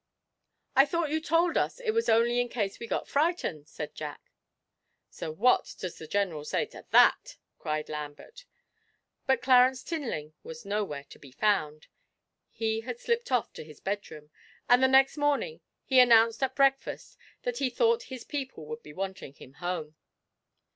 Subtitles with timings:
[0.75, 4.31] 'I thought you told us it was only in case we got frightened?' said Jack.
[5.21, 8.45] 'What does the General say to that?' cried Lambert
[9.27, 11.85] but Clarence Tinling was nowhere to be found.
[12.49, 14.31] He had slipped off to his bedroom,
[14.67, 18.93] and the next morning he announced at breakfast that he 'thought his people would be
[18.93, 19.95] wanting him at home.'